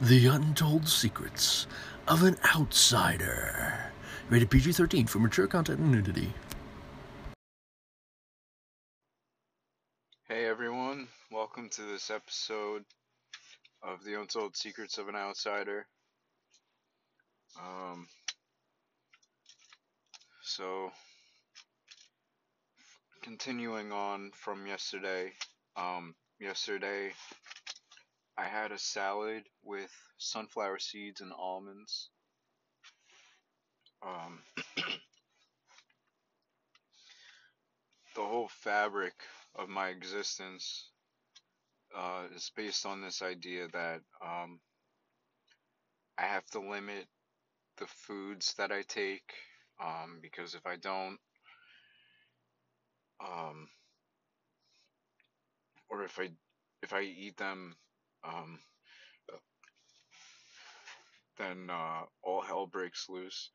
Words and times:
The 0.00 0.28
Untold 0.28 0.86
Secrets 0.86 1.66
of 2.06 2.22
an 2.22 2.36
Outsider. 2.54 3.90
Rated 4.30 4.48
PG 4.48 4.70
13 4.70 5.08
for 5.08 5.18
mature 5.18 5.48
content 5.48 5.80
and 5.80 5.90
nudity. 5.90 6.32
Hey 10.28 10.46
everyone, 10.46 11.08
welcome 11.32 11.68
to 11.70 11.82
this 11.82 12.12
episode 12.12 12.84
of 13.82 14.04
The 14.04 14.20
Untold 14.20 14.56
Secrets 14.56 14.98
of 14.98 15.08
an 15.08 15.16
Outsider. 15.16 15.84
Um, 17.60 18.06
so, 20.44 20.92
continuing 23.20 23.90
on 23.90 24.30
from 24.32 24.64
yesterday, 24.64 25.32
um, 25.76 26.14
yesterday 26.38 27.10
I 28.38 28.44
had 28.44 28.70
a 28.70 28.78
salad 28.78 29.42
with 29.64 29.90
sunflower 30.18 30.78
seeds 30.78 31.20
and 31.20 31.32
almonds. 31.32 32.08
Um, 34.06 34.38
the 38.14 38.22
whole 38.22 38.48
fabric 38.48 39.14
of 39.56 39.68
my 39.68 39.88
existence 39.88 40.90
uh, 41.96 42.26
is 42.32 42.52
based 42.54 42.86
on 42.86 43.02
this 43.02 43.22
idea 43.22 43.66
that 43.72 44.02
um, 44.24 44.60
I 46.16 46.22
have 46.22 46.46
to 46.52 46.60
limit 46.60 47.06
the 47.78 47.86
foods 47.86 48.54
that 48.58 48.70
I 48.70 48.82
take 48.82 49.32
um, 49.84 50.20
because 50.22 50.54
if 50.54 50.64
I 50.64 50.76
don't, 50.76 51.18
um, 53.20 53.68
or 55.88 56.04
if 56.04 56.20
I 56.20 56.28
if 56.82 56.92
I 56.92 57.02
eat 57.02 57.36
them, 57.36 57.74
um, 58.24 58.58
then 61.38 61.70
uh, 61.70 62.02
all 62.22 62.42
hell 62.42 62.66
breaks 62.66 63.08
loose. 63.08 63.50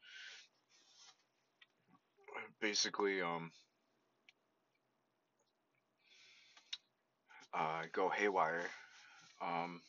Basically, 2.61 3.21
um, 3.21 3.51
uh, 7.53 7.83
go 7.91 8.09
haywire. 8.09 8.69
Um, 9.41 9.81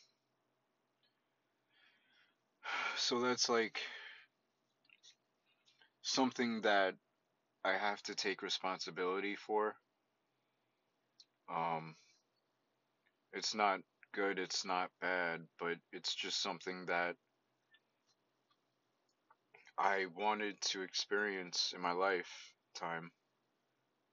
so 2.97 3.19
that's 3.21 3.49
like 3.49 3.79
something 6.01 6.61
that 6.61 6.93
I 7.63 7.73
have 7.73 8.01
to 8.03 8.15
take 8.15 8.41
responsibility 8.41 9.35
for. 9.35 9.75
Um, 11.49 11.95
it's 13.33 13.53
not 13.55 13.79
good, 14.15 14.39
it's 14.39 14.65
not 14.65 14.89
bad, 15.01 15.41
but 15.59 15.77
it's 15.91 16.15
just 16.15 16.41
something 16.41 16.85
that 16.85 17.15
I 19.77 20.05
wanted 20.15 20.59
to 20.71 20.83
experience 20.83 21.73
in 21.75 21.81
my 21.81 21.91
lifetime. 21.91 23.11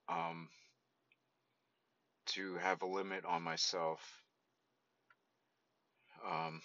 Um, 0.09 0.49
to 2.25 2.55
have 2.55 2.81
a 2.81 2.85
limit 2.85 3.23
on 3.25 3.41
myself. 3.41 3.99
Um, 6.29 6.61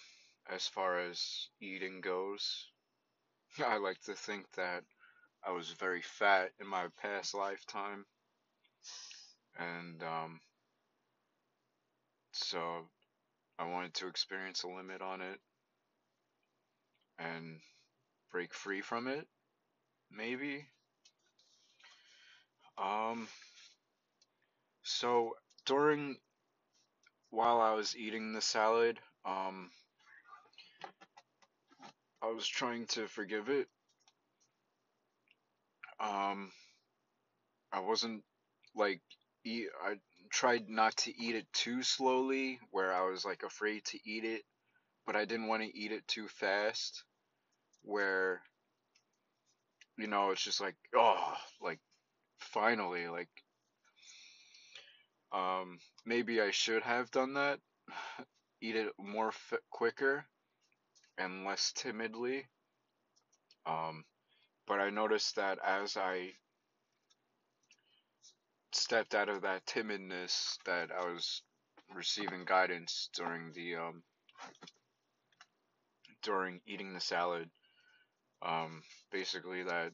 as 0.49 0.67
far 0.67 0.99
as 0.99 1.47
eating 1.61 2.01
goes, 2.01 2.67
I 3.65 3.77
like 3.77 4.01
to 4.01 4.15
think 4.15 4.45
that 4.55 4.83
I 5.45 5.51
was 5.51 5.71
very 5.71 6.01
fat 6.01 6.51
in 6.59 6.67
my 6.67 6.87
past 7.01 7.33
lifetime. 7.33 8.05
And 9.57 10.01
um, 10.03 10.39
so 12.31 12.89
I 13.59 13.65
wanted 13.65 13.93
to 13.95 14.07
experience 14.07 14.63
a 14.63 14.69
limit 14.69 15.01
on 15.01 15.19
it 15.19 15.37
and 17.19 17.59
break 18.31 18.53
free 18.53 18.81
from 18.81 19.07
it, 19.07 19.27
maybe. 20.09 20.65
Um, 22.77 23.27
so 24.83 25.33
during 25.65 26.15
while 27.31 27.59
I 27.59 27.73
was 27.73 27.97
eating 27.97 28.31
the 28.31 28.41
salad, 28.41 28.97
um, 29.25 29.69
I 32.21 32.27
was 32.27 32.47
trying 32.47 32.85
to 32.87 33.07
forgive 33.07 33.49
it. 33.49 33.67
Um, 35.99 36.51
I 37.73 37.81
wasn't 37.81 38.23
like 38.73 39.01
eat. 39.43 39.67
I 39.83 39.95
tried 40.31 40.69
not 40.69 40.95
to 40.97 41.17
eat 41.17 41.35
it 41.35 41.47
too 41.53 41.83
slowly, 41.83 42.59
where 42.71 42.93
I 42.93 43.09
was 43.09 43.25
like 43.25 43.43
afraid 43.43 43.83
to 43.85 43.99
eat 44.05 44.23
it, 44.23 44.43
but 45.05 45.15
I 45.15 45.25
didn't 45.25 45.47
want 45.47 45.63
to 45.63 45.77
eat 45.77 45.91
it 45.91 46.07
too 46.07 46.27
fast, 46.27 47.03
where 47.83 48.41
you 49.97 50.07
know 50.07 50.31
it's 50.31 50.43
just 50.43 50.61
like 50.61 50.75
oh, 50.95 51.33
like 51.61 51.79
finally, 52.39 53.07
like 53.07 53.29
um, 55.31 55.79
maybe 56.05 56.41
I 56.41 56.51
should 56.51 56.83
have 56.83 57.11
done 57.11 57.33
that, 57.35 57.59
eat 58.61 58.75
it 58.75 58.91
more 58.97 59.29
f- 59.29 59.59
quicker 59.69 60.25
and 61.17 61.45
less 61.45 61.71
timidly. 61.73 62.45
Um, 63.65 64.03
but 64.67 64.79
I 64.79 64.89
noticed 64.89 65.35
that 65.35 65.59
as 65.65 65.97
I 65.97 66.31
stepped 68.71 69.15
out 69.15 69.29
of 69.29 69.41
that 69.41 69.65
timidness, 69.65 70.57
that 70.65 70.89
I 70.91 71.11
was 71.11 71.41
receiving 71.95 72.45
guidance 72.45 73.09
during 73.13 73.51
the 73.53 73.75
um, 73.75 74.03
during 76.23 76.61
eating 76.65 76.93
the 76.93 76.99
salad. 76.99 77.49
Um, 78.41 78.83
basically, 79.11 79.63
that 79.63 79.91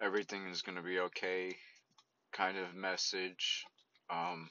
everything 0.00 0.48
is 0.48 0.62
gonna 0.62 0.82
be 0.82 0.98
okay, 0.98 1.56
kind 2.32 2.58
of 2.58 2.74
message. 2.74 3.64
Um, 4.10 4.50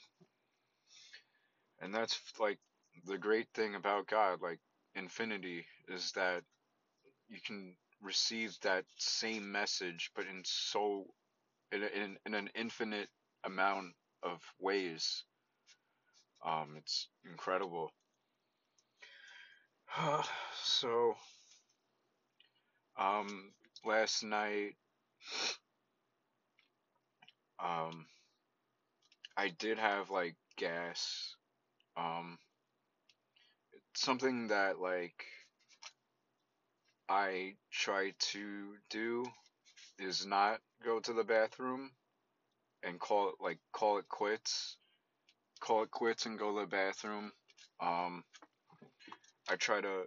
and 1.81 1.93
that's 1.93 2.19
like 2.39 2.59
the 3.05 3.17
great 3.17 3.47
thing 3.53 3.75
about 3.75 4.07
God, 4.07 4.41
like 4.41 4.59
infinity, 4.95 5.65
is 5.87 6.11
that 6.13 6.43
you 7.29 7.39
can 7.45 7.75
receive 8.01 8.57
that 8.61 8.85
same 8.97 9.51
message, 9.51 10.11
but 10.15 10.25
in 10.25 10.41
so 10.45 11.05
in 11.71 11.83
in, 11.83 12.17
in 12.25 12.33
an 12.33 12.49
infinite 12.55 13.09
amount 13.43 13.93
of 14.23 14.41
ways. 14.59 15.23
Um, 16.45 16.75
it's 16.77 17.07
incredible. 17.29 17.91
so, 20.63 21.15
um, 22.97 23.51
last 23.85 24.23
night, 24.23 24.75
um, 27.63 28.05
I 29.37 29.49
did 29.59 29.77
have 29.77 30.09
like 30.09 30.35
gas. 30.57 31.35
Um, 31.97 32.37
something 33.93 34.47
that 34.47 34.79
like 34.79 35.25
I 37.09 37.55
try 37.71 38.13
to 38.17 38.75
do 38.89 39.25
is 40.01 40.25
not 40.25 40.59
go 40.83 40.99
to 40.99 41.13
the 41.13 41.23
bathroom 41.23 41.91
and 42.83 42.99
call 42.99 43.29
it 43.29 43.35
like 43.39 43.59
call 43.73 43.97
it 43.97 44.07
quits. 44.09 44.77
Call 45.59 45.83
it 45.83 45.91
quits 45.91 46.25
and 46.25 46.39
go 46.39 46.53
to 46.55 46.61
the 46.61 46.67
bathroom. 46.67 47.31
Um, 47.81 48.23
I 49.49 49.55
try 49.55 49.81
to 49.81 50.03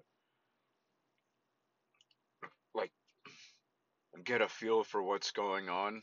like 2.75 2.91
get 4.25 4.43
a 4.43 4.49
feel 4.49 4.84
for 4.84 5.03
what's 5.03 5.31
going 5.31 5.69
on, 5.69 6.03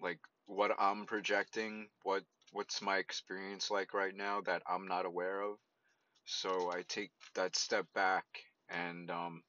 like 0.00 0.18
what 0.46 0.72
I'm 0.78 1.06
projecting, 1.06 1.88
what 2.02 2.24
what's 2.52 2.82
my 2.82 2.98
experience 2.98 3.70
like 3.70 3.94
right 3.94 4.14
now 4.14 4.40
that 4.42 4.62
I'm 4.68 4.88
not 4.88 5.06
aware 5.06 5.40
of. 5.42 5.56
So 6.26 6.70
I 6.72 6.82
take 6.88 7.10
that 7.34 7.56
step 7.56 7.86
back 7.94 8.24
and 8.68 9.10
um 9.10 9.42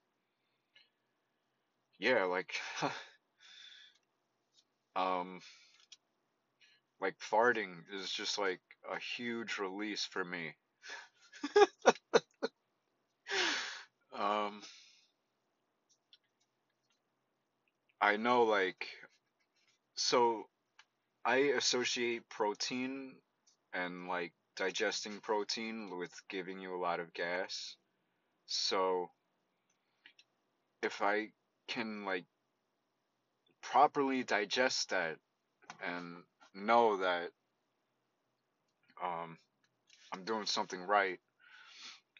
yeah, 2.00 2.24
like 2.24 2.56
um 4.96 5.40
like 7.02 7.18
farting 7.20 7.84
is 7.94 8.12
just 8.12 8.38
like 8.38 8.62
a 8.92 9.00
huge 9.00 9.58
release 9.58 10.06
for 10.06 10.24
me. 10.24 10.54
um 14.14 14.62
I 18.02 18.18
know 18.18 18.44
like 18.44 18.88
so 19.96 20.48
I 21.26 21.38
associate 21.58 22.30
protein 22.30 23.16
and 23.74 24.08
like 24.08 24.34
digesting 24.56 25.20
protein 25.22 25.98
with 25.98 26.14
giving 26.30 26.60
you 26.60 26.76
a 26.76 26.82
lot 26.82 27.00
of 27.00 27.14
gas. 27.14 27.78
So 28.48 29.12
if 30.84 31.02
I 31.02 31.30
can 31.68 32.06
like 32.06 32.26
properly 33.62 34.24
digest 34.24 34.90
that 34.90 35.18
and 35.86 36.24
know 36.56 36.98
that 36.98 37.30
um, 39.04 39.38
I'm 40.14 40.24
doing 40.26 40.46
something 40.46 40.82
right, 40.82 41.20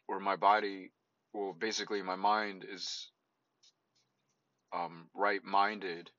or 0.08 0.20
my 0.20 0.36
body 0.36 0.92
well, 1.34 1.56
basically, 1.58 2.02
my 2.02 2.16
mind 2.16 2.66
is 2.70 3.10
um, 4.74 5.08
right 5.14 5.44
minded, 5.44 6.10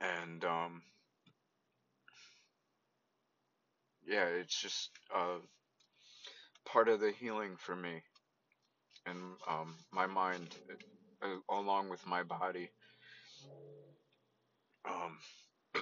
and 0.00 0.44
um, 0.44 0.82
yeah, 4.06 4.26
it's 4.26 4.60
just 4.60 4.90
uh, 5.14 5.38
part 6.64 6.88
of 6.88 7.00
the 7.00 7.12
healing 7.12 7.56
for 7.58 7.74
me. 7.74 8.02
And 9.06 9.18
um, 9.48 9.74
my 9.92 10.06
mind, 10.06 10.54
uh, 11.22 11.36
along 11.48 11.88
with 11.88 12.06
my 12.06 12.22
body. 12.22 12.70
Um, 14.84 15.18
I 15.74 15.80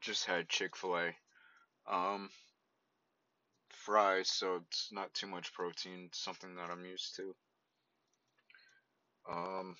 just 0.00 0.26
had 0.26 0.48
Chick 0.48 0.76
Fil 0.76 0.96
A. 0.96 1.14
Um, 1.90 2.30
fries, 3.70 4.28
so 4.28 4.60
it's 4.66 4.90
not 4.92 5.14
too 5.14 5.26
much 5.26 5.52
protein. 5.52 6.10
Something 6.12 6.56
that 6.56 6.70
I'm 6.70 6.84
used 6.84 7.16
to. 7.16 7.34
Um, 9.30 9.76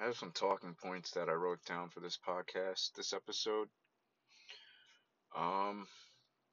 I 0.00 0.04
have 0.04 0.16
some 0.16 0.32
talking 0.32 0.74
points 0.74 1.12
that 1.12 1.28
I 1.28 1.32
wrote 1.32 1.64
down 1.64 1.90
for 1.90 2.00
this 2.00 2.18
podcast, 2.18 2.92
this 2.96 3.12
episode. 3.12 3.68
Um, 5.36 5.86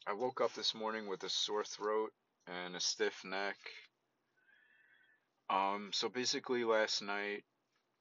I 0.08 0.14
woke 0.14 0.42
up 0.42 0.54
this 0.54 0.76
morning 0.76 1.08
with 1.08 1.24
a 1.24 1.30
sore 1.30 1.64
throat 1.64 2.12
and 2.48 2.76
a 2.76 2.80
stiff 2.80 3.22
neck. 3.24 3.58
Um, 5.50 5.92
so 5.94 6.10
basically 6.10 6.64
last 6.64 7.02
night 7.02 7.44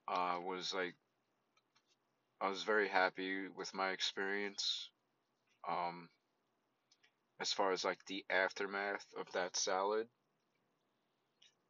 uh, 0.08 0.38
was 0.43 0.75
like 0.75 0.94
I 2.41 2.49
was 2.49 2.62
very 2.62 2.87
happy 2.88 3.49
with 3.49 3.75
my 3.75 3.91
experience. 3.91 4.88
Um, 5.69 6.11
as 7.38 7.52
far 7.52 7.70
as 7.70 7.85
like 7.85 8.05
the 8.06 8.25
aftermath 8.29 9.06
of 9.17 9.31
that 9.31 9.55
salad. 9.55 10.08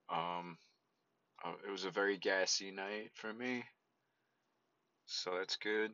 Um, 0.09 0.59
uh, 1.45 1.55
it 1.67 1.71
was 1.71 1.85
a 1.85 1.91
very 1.91 2.19
gassy 2.19 2.71
night 2.73 3.13
for 3.15 3.33
me, 3.33 3.65
so 5.07 5.31
that's 5.39 5.57
good. 5.57 5.93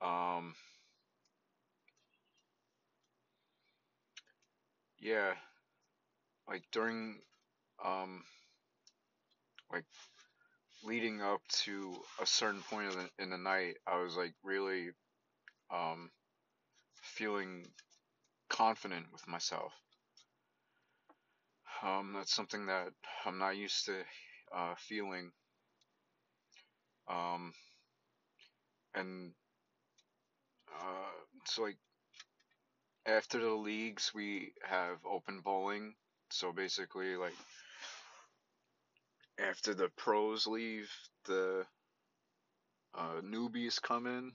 Um, 0.00 0.54
yeah, 4.98 5.34
like 6.48 6.64
during, 6.72 7.20
um, 7.84 8.22
like 9.72 9.84
leading 10.84 11.20
up 11.22 11.40
to 11.48 11.94
a 12.20 12.26
certain 12.26 12.62
point 12.62 12.92
in 12.92 12.98
the, 12.98 13.10
in 13.24 13.30
the 13.30 13.38
night, 13.38 13.76
I 13.86 14.00
was 14.02 14.16
like 14.16 14.34
really, 14.42 14.90
um, 15.70 16.10
feeling 17.02 17.66
confident 18.50 19.06
with 19.12 19.26
myself. 19.28 19.72
Um, 21.82 22.12
that's 22.14 22.34
something 22.34 22.66
that 22.66 22.88
I'm 23.24 23.38
not 23.38 23.56
used 23.56 23.84
to 23.86 24.04
uh, 24.52 24.74
feeling. 24.76 25.32
Um, 27.08 27.52
and 28.94 29.32
uh, 30.68 31.10
so 31.44 31.62
like 31.62 31.76
after 33.06 33.38
the 33.38 33.50
leagues, 33.50 34.12
we 34.14 34.52
have 34.62 34.98
open 35.06 35.40
bowling. 35.40 35.94
So 36.30 36.52
basically, 36.52 37.16
like 37.16 37.34
after 39.38 39.74
the 39.74 39.88
pros 39.96 40.46
leave, 40.46 40.90
the 41.26 41.64
uh, 42.94 43.20
newbies 43.22 43.80
come 43.80 44.06
in. 44.06 44.32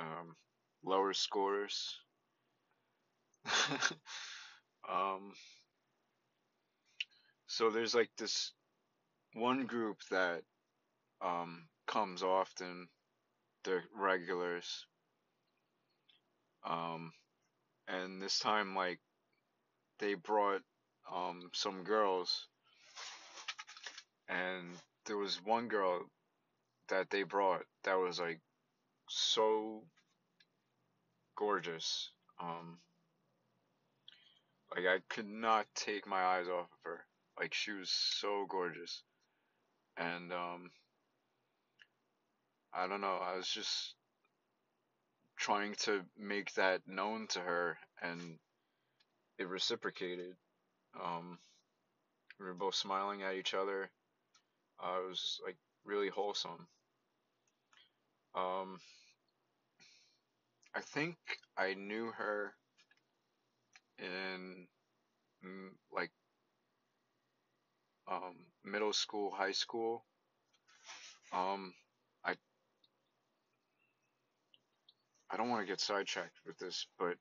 Um, 0.00 0.36
lower 0.84 1.12
scores. 1.12 1.96
um, 4.88 5.32
so 7.46 7.70
there's 7.70 7.94
like 7.94 8.10
this 8.18 8.52
one 9.34 9.66
group 9.66 9.98
that 10.10 10.42
um, 11.20 11.66
comes 11.86 12.22
often, 12.22 12.88
the 13.64 13.80
regulars. 13.94 14.86
Um, 16.64 17.12
and 17.86 18.20
this 18.20 18.38
time, 18.38 18.74
like, 18.74 19.00
they 19.98 20.14
brought 20.14 20.60
um, 21.12 21.50
some 21.54 21.84
girls, 21.84 22.46
and 24.28 24.66
there 25.06 25.16
was 25.16 25.40
one 25.44 25.68
girl 25.68 26.02
that 26.88 27.10
they 27.10 27.22
brought 27.22 27.64
that 27.84 27.94
was 27.98 28.18
like 28.18 28.40
so 29.08 29.82
gorgeous. 31.36 32.10
Um, 32.40 32.78
like 34.74 34.86
I 34.86 34.98
could 35.08 35.28
not 35.28 35.66
take 35.74 36.06
my 36.06 36.22
eyes 36.22 36.48
off 36.48 36.66
of 36.72 36.78
her. 36.84 37.04
Like 37.38 37.54
she 37.54 37.72
was 37.72 37.90
so 37.90 38.46
gorgeous. 38.48 39.02
And 39.96 40.32
um 40.32 40.70
I 42.72 42.86
don't 42.86 43.00
know, 43.00 43.18
I 43.20 43.36
was 43.36 43.48
just 43.48 43.94
trying 45.36 45.74
to 45.74 46.02
make 46.18 46.52
that 46.54 46.82
known 46.86 47.26
to 47.28 47.40
her 47.40 47.78
and 48.02 48.38
it 49.38 49.48
reciprocated. 49.48 50.34
Um 51.02 51.38
we 52.38 52.46
were 52.46 52.54
both 52.54 52.74
smiling 52.74 53.22
at 53.22 53.34
each 53.34 53.54
other. 53.54 53.90
Uh, 54.82 55.00
it 55.04 55.08
was 55.08 55.40
like 55.44 55.56
really 55.84 56.08
wholesome. 56.08 56.66
Um 58.34 58.78
I 60.74 60.80
think 60.80 61.16
I 61.56 61.74
knew 61.74 62.12
her 62.12 62.54
in 63.98 64.66
mm, 65.44 65.70
like 65.92 66.10
um, 68.10 68.34
middle 68.64 68.92
school, 68.92 69.30
high 69.30 69.52
school. 69.52 70.04
Um, 71.32 71.74
I 72.24 72.36
I 75.30 75.36
don't 75.36 75.48
want 75.48 75.62
to 75.62 75.66
get 75.70 75.80
sidetracked 75.80 76.38
with 76.46 76.58
this, 76.58 76.86
but 76.98 77.16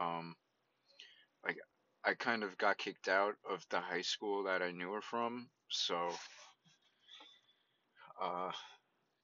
um, 0.00 0.36
like 1.44 1.58
I 2.04 2.14
kind 2.14 2.42
of 2.44 2.56
got 2.58 2.78
kicked 2.78 3.08
out 3.08 3.34
of 3.48 3.64
the 3.70 3.80
high 3.80 4.02
school 4.02 4.44
that 4.44 4.62
I 4.62 4.70
knew 4.72 4.92
her 4.92 5.00
from, 5.00 5.48
so 5.70 6.10
uh, 8.20 8.52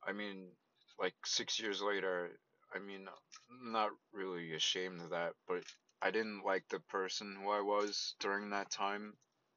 I 0.07 0.13
mean, 0.13 0.49
like 0.99 1.15
six 1.27 1.61
years 1.61 1.83
later, 1.83 2.31
I 2.75 2.79
mean, 2.79 3.09
not 3.63 3.91
really 4.13 4.55
ashamed 4.55 5.01
of 5.03 5.11
that, 5.11 5.35
but 5.49 5.65
I 6.03 6.11
didn't 6.11 6.45
like 6.45 6.69
the 6.69 6.81
person 6.81 7.37
who 7.43 7.51
I 7.51 7.61
was 7.61 8.15
during 8.21 8.51
that 8.51 8.71
time 8.71 9.15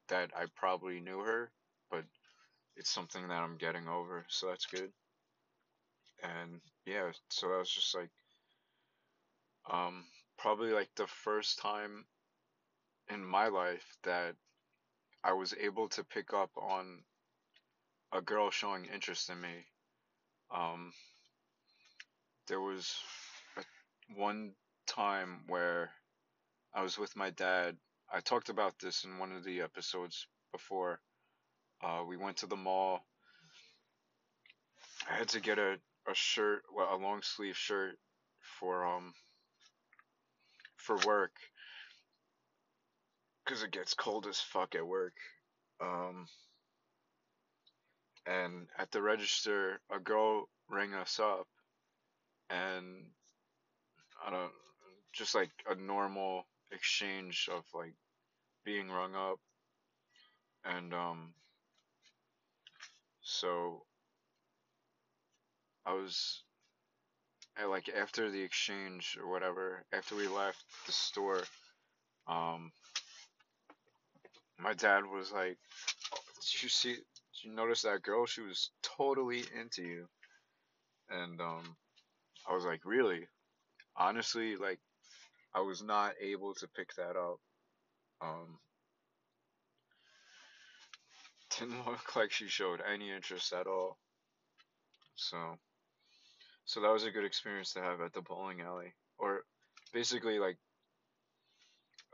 that 0.08 0.30
I 0.36 0.46
probably 0.56 1.00
knew 1.00 1.20
her, 1.20 1.50
but 1.90 2.04
it's 2.76 2.90
something 2.90 3.28
that 3.28 3.42
I'm 3.42 3.58
getting 3.58 3.88
over, 3.88 4.26
so 4.28 4.48
that's 4.48 4.66
good. 4.66 4.92
And 6.22 6.60
yeah, 6.84 7.12
so 7.30 7.48
that 7.48 7.58
was 7.58 7.70
just 7.70 7.94
like 7.94 8.10
um 9.70 10.04
probably 10.38 10.72
like 10.72 10.88
the 10.96 11.06
first 11.06 11.58
time 11.58 12.06
in 13.08 13.24
my 13.24 13.48
life 13.48 13.96
that 14.04 14.36
I 15.24 15.32
was 15.32 15.54
able 15.54 15.88
to 15.90 16.04
pick 16.04 16.32
up 16.34 16.50
on 16.56 17.04
a 18.12 18.20
girl 18.20 18.50
showing 18.50 18.86
interest 18.86 19.30
in 19.30 19.40
me. 19.40 19.66
Um 20.54 20.92
there 22.48 22.60
was 22.60 22.94
a, 23.56 23.62
one 24.14 24.52
time 24.86 25.40
where 25.48 25.90
I 26.74 26.82
was 26.82 26.98
with 26.98 27.16
my 27.16 27.30
dad. 27.30 27.76
I 28.12 28.20
talked 28.20 28.48
about 28.48 28.78
this 28.78 29.04
in 29.04 29.18
one 29.18 29.32
of 29.32 29.44
the 29.44 29.62
episodes 29.62 30.26
before. 30.52 31.00
Uh, 31.82 32.04
we 32.06 32.16
went 32.16 32.38
to 32.38 32.46
the 32.46 32.56
mall. 32.56 33.00
I 35.10 35.16
had 35.16 35.28
to 35.30 35.40
get 35.40 35.58
a, 35.58 35.78
a 36.08 36.14
shirt, 36.14 36.62
well, 36.74 36.94
a 36.94 36.96
long 36.96 37.22
sleeve 37.22 37.56
shirt 37.56 37.98
for 38.40 38.86
um 38.86 39.12
for 40.76 40.96
work 41.06 41.32
because 43.44 43.62
it 43.62 43.70
gets 43.72 43.94
cold 43.94 44.26
as 44.26 44.40
fuck 44.40 44.74
at 44.74 44.86
work. 44.86 45.14
Um, 45.80 46.26
and 48.26 48.66
at 48.78 48.90
the 48.90 49.02
register, 49.02 49.80
a 49.90 49.98
girl 49.98 50.48
rang 50.68 50.94
us 50.94 51.20
up, 51.20 51.46
and 52.50 53.06
I 54.26 54.30
don't 54.30 54.52
just 55.12 55.34
like 55.34 55.50
a 55.70 55.74
normal 55.74 56.46
exchange 56.72 57.48
of 57.52 57.64
like 57.74 57.94
being 58.64 58.90
rung 58.90 59.14
up, 59.14 59.38
and 60.64 60.92
um, 60.92 61.32
so 63.22 63.84
I 65.86 65.94
was 65.94 66.42
like 67.64 67.88
after 67.88 68.30
the 68.30 68.42
exchange 68.42 69.16
or 69.20 69.30
whatever, 69.30 69.84
after 69.92 70.16
we 70.16 70.28
left 70.28 70.62
the 70.86 70.92
store, 70.92 71.42
um, 72.28 72.72
my 74.58 74.74
dad 74.74 75.06
was 75.06 75.32
like, 75.32 75.56
"Did 76.40 76.62
you 76.62 76.68
see? 76.68 76.96
You 77.46 77.52
notice 77.54 77.82
that 77.82 78.02
girl? 78.02 78.26
She 78.26 78.40
was 78.42 78.70
totally 78.82 79.44
into 79.60 79.82
you." 79.82 80.08
And 81.08 81.40
um, 81.40 81.76
I 82.48 82.54
was 82.54 82.64
like, 82.64 82.80
"Really?" 82.84 83.28
Honestly, 83.96 84.56
like, 84.56 84.80
I 85.54 85.60
was 85.60 85.82
not 85.82 86.14
able 86.20 86.54
to 86.54 86.68
pick 86.68 86.94
that 86.96 87.16
up. 87.16 87.38
Um, 88.20 88.58
didn't 91.58 91.86
look 91.86 92.16
like 92.16 92.32
she 92.32 92.48
showed 92.48 92.80
any 92.82 93.10
interest 93.12 93.52
at 93.52 93.68
all. 93.68 93.96
So, 95.14 95.38
so 96.64 96.80
that 96.80 96.92
was 96.92 97.04
a 97.04 97.12
good 97.12 97.24
experience 97.24 97.72
to 97.74 97.80
have 97.82 98.00
at 98.00 98.12
the 98.12 98.22
bowling 98.22 98.60
alley, 98.60 98.92
or 99.18 99.44
basically 99.92 100.40
like 100.40 100.58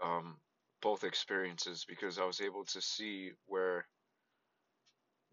um, 0.02 0.36
both 0.82 1.04
experiences 1.04 1.86
because 1.88 2.18
I 2.18 2.26
was 2.26 2.40
able 2.42 2.64
to 2.66 2.82
see 2.82 3.32
where, 3.46 3.86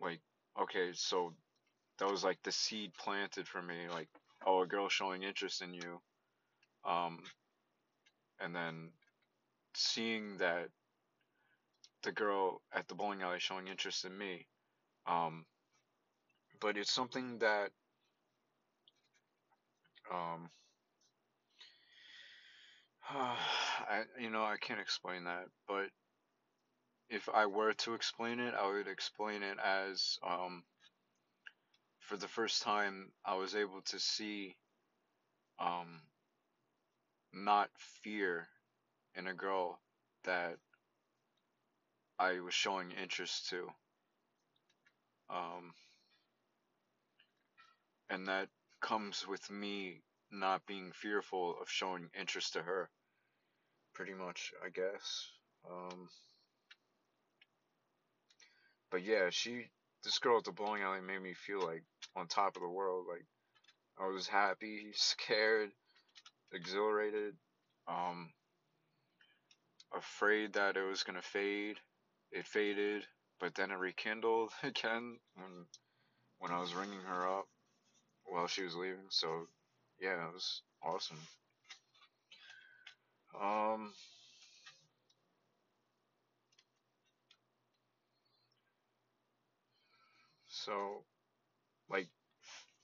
like, 0.01 0.21
okay, 0.61 0.91
so 0.93 1.33
that 1.99 2.09
was 2.09 2.23
like 2.23 2.39
the 2.43 2.51
seed 2.51 2.93
planted 2.95 3.47
for 3.47 3.61
me, 3.61 3.87
like, 3.89 4.09
oh, 4.45 4.61
a 4.61 4.67
girl 4.67 4.89
showing 4.89 5.23
interest 5.23 5.61
in 5.61 5.73
you, 5.73 6.01
um, 6.85 7.19
and 8.39 8.55
then 8.55 8.91
seeing 9.75 10.37
that 10.37 10.69
the 12.03 12.11
girl 12.11 12.61
at 12.73 12.87
the 12.89 12.95
bowling 12.95 13.21
alley 13.21 13.39
showing 13.39 13.67
interest 13.67 14.03
in 14.03 14.17
me, 14.17 14.45
um, 15.07 15.45
but 16.59 16.77
it's 16.77 16.91
something 16.91 17.39
that, 17.39 17.71
um, 20.11 20.49
I 23.09 24.03
you 24.19 24.29
know 24.29 24.43
I 24.43 24.57
can't 24.57 24.79
explain 24.79 25.25
that, 25.25 25.45
but 25.67 25.89
if 27.09 27.27
I 27.29 27.47
were 27.47 27.73
to 27.73 27.95
explain 27.95 28.39
it, 28.39 28.53
I 28.53 28.67
would 28.67 28.87
explain 28.87 29.41
it 29.43 29.57
as 29.63 30.17
um, 30.25 30.63
for 31.99 32.17
the 32.17 32.27
first 32.27 32.61
time 32.61 33.11
I 33.25 33.35
was 33.35 33.55
able 33.55 33.81
to 33.87 33.99
see 33.99 34.55
um, 35.59 36.01
not 37.33 37.69
fear 38.03 38.47
in 39.15 39.27
a 39.27 39.33
girl 39.33 39.79
that 40.23 40.57
I 42.19 42.39
was 42.41 42.53
showing 42.53 42.91
interest 42.91 43.49
to. 43.49 43.69
Um, 45.29 45.73
and 48.09 48.27
that 48.27 48.49
comes 48.81 49.27
with 49.27 49.49
me 49.49 50.01
not 50.31 50.65
being 50.65 50.91
fearful 50.91 51.55
of 51.61 51.69
showing 51.69 52.09
interest 52.19 52.53
to 52.53 52.61
her. 52.61 52.89
Pretty 53.93 54.13
much, 54.13 54.53
I 54.65 54.69
guess. 54.69 55.27
Um, 55.69 56.07
but 58.91 59.03
yeah, 59.03 59.29
she, 59.29 59.65
this 60.03 60.19
girl 60.19 60.37
at 60.37 60.43
the 60.45 60.51
bowling 60.51 60.83
alley 60.83 61.01
made 61.01 61.21
me 61.21 61.33
feel 61.33 61.61
like 61.61 61.83
on 62.15 62.27
top 62.27 62.55
of 62.55 62.61
the 62.61 62.69
world. 62.69 63.05
Like 63.09 63.25
I 63.99 64.07
was 64.07 64.27
happy, 64.27 64.91
scared, 64.93 65.71
exhilarated, 66.53 67.35
um, 67.87 68.31
afraid 69.95 70.53
that 70.53 70.77
it 70.77 70.83
was 70.83 71.03
gonna 71.03 71.21
fade. 71.21 71.77
It 72.31 72.45
faded, 72.47 73.03
but 73.39 73.55
then 73.55 73.71
it 73.71 73.75
rekindled 73.79 74.51
again 74.63 75.17
when 75.35 75.65
when 76.39 76.51
I 76.51 76.59
was 76.59 76.73
ringing 76.73 77.01
her 77.01 77.27
up 77.39 77.47
while 78.25 78.47
she 78.47 78.63
was 78.63 78.75
leaving. 78.75 79.07
So 79.09 79.47
yeah, 79.99 80.27
it 80.27 80.33
was 80.33 80.61
awesome. 80.83 81.19
Um. 83.39 83.93
So, 90.65 91.03
like, 91.89 92.07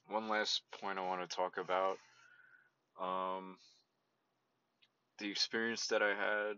one 0.08 0.28
last 0.28 0.62
point 0.80 0.98
I 0.98 1.02
want 1.02 1.28
to 1.28 1.36
talk 1.36 1.58
about. 1.58 1.98
Um, 3.00 3.58
the 5.18 5.30
experience 5.30 5.88
that 5.88 6.02
I 6.02 6.14
had 6.14 6.56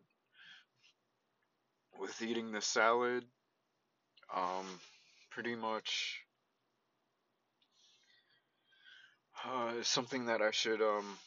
with 1.99 2.23
eating 2.23 2.53
the 2.53 2.61
salad. 2.63 3.25
Um, 4.35 4.81
pretty 5.31 5.55
much 5.55 6.21
uh, 9.45 9.73
is 9.79 9.89
something 9.89 10.27
that 10.27 10.43
I 10.43 10.51
should 10.51 10.83
um 10.83 11.19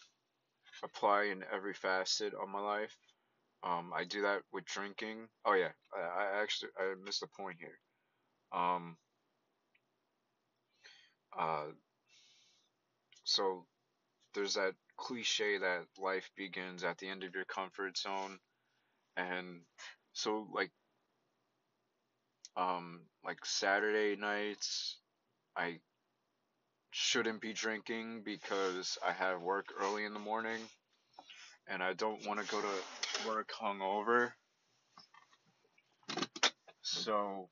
apply 0.83 1.23
in 1.25 1.43
every 1.51 1.73
facet 1.73 2.33
of 2.33 2.49
my 2.49 2.59
life. 2.59 2.95
Um, 3.63 3.93
I 3.95 4.05
do 4.05 4.23
that 4.23 4.41
with 4.53 4.65
drinking. 4.65 5.27
Oh 5.45 5.53
yeah, 5.53 5.71
I, 5.95 6.01
I 6.01 6.41
actually 6.41 6.71
I 6.79 6.95
missed 7.03 7.23
a 7.23 7.27
point 7.27 7.57
here. 7.59 7.79
Um, 8.53 8.97
uh, 11.37 11.67
so 13.23 13.65
there's 14.33 14.55
that 14.55 14.75
cliche 14.97 15.57
that 15.57 15.85
life 15.99 16.29
begins 16.35 16.83
at 16.83 16.97
the 16.99 17.07
end 17.09 17.23
of 17.23 17.35
your 17.35 17.45
comfort 17.45 17.97
zone, 17.97 18.39
and 19.17 19.61
so 20.13 20.47
like 20.53 20.71
um 22.57 23.01
like 23.23 23.45
Saturday 23.45 24.15
nights, 24.19 24.97
I 25.55 25.79
shouldn't 26.91 27.41
be 27.41 27.53
drinking 27.53 28.23
because 28.23 28.97
I 29.05 29.11
have 29.13 29.41
work 29.41 29.67
early 29.79 30.05
in 30.05 30.13
the 30.13 30.19
morning 30.19 30.59
and 31.67 31.81
I 31.83 31.93
don't 31.93 32.25
want 32.27 32.39
to 32.39 32.47
go 32.51 32.61
to 32.61 33.27
work 33.27 33.51
hungover. 33.61 34.33
So, 36.81 37.49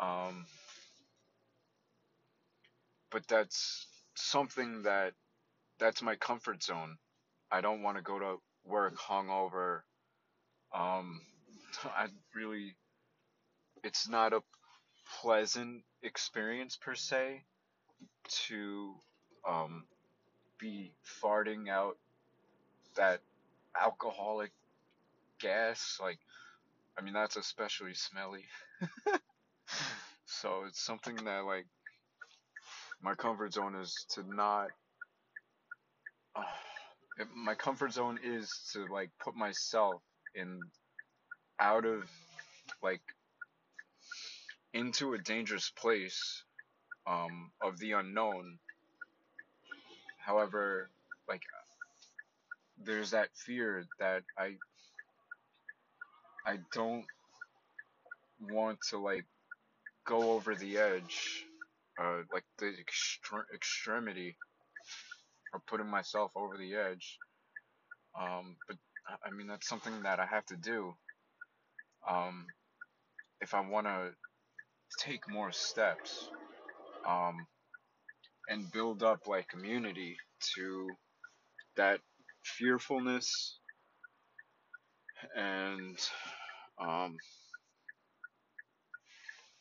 um, 0.00 0.46
but 3.12 3.26
that's 3.28 3.86
something 4.14 4.82
that 4.82 5.12
that's 5.78 6.02
my 6.02 6.16
comfort 6.16 6.62
zone. 6.62 6.96
I 7.50 7.60
don't 7.60 7.82
want 7.82 7.96
to 7.98 8.02
go 8.02 8.18
to 8.18 8.36
work 8.64 8.96
hungover. 8.98 9.80
Um, 10.74 11.20
I 11.84 12.06
really, 12.34 12.74
it's 13.84 14.08
not 14.08 14.32
a 14.32 14.42
pleasant 15.20 15.82
experience 16.02 16.76
per 16.76 16.94
se 16.94 17.42
to 18.46 18.94
um, 19.48 19.84
be 20.58 20.92
farting 21.22 21.68
out 21.68 21.96
that 22.96 23.20
alcoholic 23.80 24.52
gas. 25.40 25.98
Like, 26.00 26.18
I 26.98 27.02
mean, 27.02 27.14
that's 27.14 27.36
especially 27.36 27.94
smelly. 27.94 28.44
so 30.26 30.64
it's 30.66 30.80
something 30.80 31.16
that, 31.24 31.44
like, 31.44 31.66
my 33.02 33.14
comfort 33.14 33.52
zone 33.52 33.74
is 33.76 34.06
to 34.10 34.22
not. 34.34 34.68
Uh, 37.20 37.24
my 37.36 37.54
comfort 37.54 37.92
zone 37.92 38.18
is 38.24 38.50
to, 38.72 38.86
like, 38.90 39.10
put 39.22 39.36
myself 39.36 40.00
in 40.34 40.62
out 41.60 41.84
of, 41.84 42.04
like, 42.82 43.02
into 44.72 45.12
a 45.12 45.18
dangerous 45.18 45.70
place 45.70 46.42
um, 47.06 47.50
of 47.60 47.78
the 47.78 47.92
unknown. 47.92 48.58
However, 50.18 50.88
like 51.28 51.42
there's 52.78 53.10
that 53.10 53.28
fear 53.34 53.84
that 53.98 54.22
I 54.38 54.56
I 56.46 56.58
don't 56.72 57.04
want 58.40 58.78
to 58.90 58.98
like 58.98 59.26
go 60.04 60.32
over 60.32 60.54
the 60.54 60.78
edge, 60.78 61.44
uh, 62.00 62.22
like 62.32 62.44
the 62.58 62.66
extre- 62.66 63.54
extremity, 63.54 64.36
of 65.54 65.64
putting 65.66 65.88
myself 65.88 66.32
over 66.36 66.56
the 66.56 66.74
edge. 66.74 67.20
Um, 68.18 68.56
but 68.68 68.76
I 69.24 69.30
mean 69.30 69.46
that's 69.46 69.68
something 69.68 70.02
that 70.02 70.20
I 70.20 70.26
have 70.26 70.46
to 70.46 70.56
do. 70.56 70.94
Um, 72.08 72.46
if 73.40 73.54
I 73.54 73.60
want 73.60 73.86
to 73.86 74.12
take 74.98 75.28
more 75.28 75.52
steps 75.52 76.32
um, 77.08 77.46
and 78.48 78.70
build 78.72 79.02
up 79.02 79.26
like 79.26 79.48
community 79.48 80.18
to 80.54 80.96
that 81.76 82.00
fearfulness 82.44 83.58
and 85.36 85.98
um, 86.80 87.18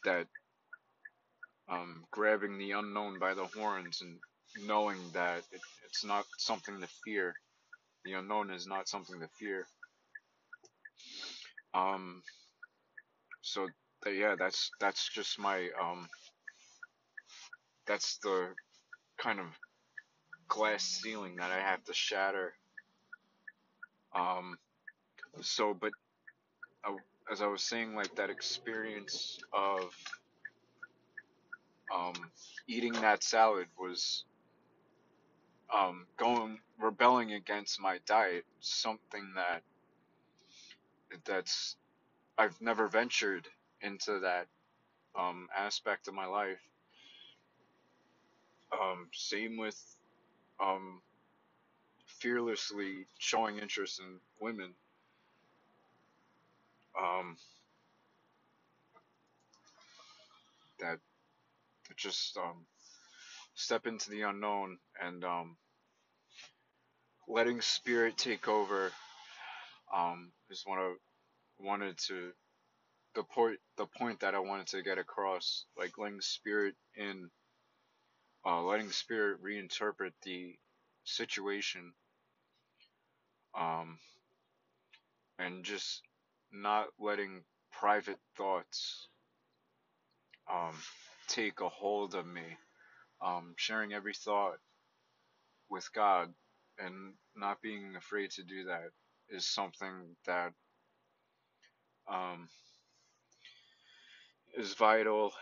that 0.04 0.28
um, 1.72 2.06
grabbing 2.12 2.60
the 2.60 2.74
unknown 2.74 3.20
by 3.20 3.36
the 3.36 3.46
horns 3.48 4.02
and 4.04 4.20
knowing 4.68 5.00
that 5.14 5.40
it, 5.54 5.62
it's 5.88 6.06
not 6.06 6.26
something 6.38 6.82
to 6.82 6.88
fear. 7.06 7.38
The 8.06 8.14
unknown 8.14 8.52
is 8.52 8.68
not 8.68 8.90
something 8.90 9.20
to 9.22 9.30
fear. 9.40 9.66
Um, 11.74 12.24
so 13.42 13.70
yeah, 14.08 14.36
that's 14.38 14.72
that's 14.80 15.10
just 15.10 15.40
my 15.40 15.70
um, 15.82 16.10
that's 17.88 18.18
the 18.20 18.50
kind 19.20 19.40
of 19.40 19.48
glass 20.50 20.84
ceiling 20.84 21.38
that 21.38 21.52
I 21.52 21.60
have 21.62 21.84
to 21.86 21.94
shatter. 21.94 22.54
Um, 24.16 24.58
so, 25.42 25.74
but 25.74 25.94
I, 26.86 26.96
as 27.32 27.42
I 27.42 27.48
was 27.48 27.64
saying, 27.64 27.96
like 27.96 28.16
that 28.16 28.30
experience 28.30 29.40
of 29.54 29.94
um, 31.94 32.14
eating 32.68 32.94
that 32.94 33.24
salad 33.24 33.68
was 33.80 34.26
um, 35.74 36.06
going 36.18 36.60
rebelling 36.80 37.34
against 37.34 37.80
my 37.80 38.00
diet, 38.06 38.46
something 38.60 39.34
that 39.36 39.64
that's 41.26 41.76
I've 42.38 42.60
never 42.62 42.88
ventured 42.88 43.48
into 43.82 44.20
that 44.22 44.48
um, 45.18 45.48
aspect 45.58 46.08
of 46.08 46.14
my 46.14 46.26
life. 46.26 46.60
Um, 48.72 49.08
same 49.14 49.58
with 49.58 49.80
um, 50.64 51.02
fearlessly 52.08 53.06
showing 53.20 53.58
interest 53.60 54.00
in 54.00 54.20
women. 54.40 54.72
Um, 57.00 57.38
that, 60.80 61.00
just 61.98 62.38
um, 62.38 62.66
step 63.56 63.88
into 63.88 64.10
the 64.10 64.22
unknown 64.22 64.78
and 65.02 65.24
um, 65.24 65.58
letting 67.28 67.62
spirit 67.62 68.18
take 68.18 68.48
over 68.48 68.92
um, 69.94 70.32
is 70.50 70.66
wanted 71.60 71.98
to 71.98 72.32
the 73.16 73.24
point 73.24 73.60
the 73.78 73.86
point 73.86 74.20
that 74.22 74.36
I 74.36 74.40
wanted 74.40 74.68
to 74.68 74.82
get 74.84 74.98
across, 74.98 75.66
like 75.78 75.98
letting 75.98 76.22
spirit 76.22 76.76
in, 76.96 77.30
uh, 78.46 78.62
letting 78.64 78.90
spirit 78.90 79.44
reinterpret 79.44 80.12
the 80.24 80.56
situation, 81.04 81.94
um, 83.60 83.98
and 85.40 85.64
just 85.64 86.02
not 86.54 86.88
letting 87.00 87.44
private 87.72 88.20
thoughts 88.38 89.08
um, 90.52 90.76
take 91.32 91.62
a 91.62 91.70
hold 91.70 92.16
of 92.16 92.28
me, 92.28 92.44
um, 93.26 93.54
sharing 93.58 93.94
every 93.94 94.14
thought 94.14 94.58
with 95.70 95.92
God, 95.94 96.34
and 96.80 97.14
not 97.36 97.62
being 97.62 97.96
afraid 97.98 98.32
to 98.32 98.44
do 98.44 98.66
that 98.66 98.90
is 99.30 99.46
something 99.46 100.16
that 100.28 100.54
um, 102.12 102.50
is 104.58 104.74
vital 104.76 105.34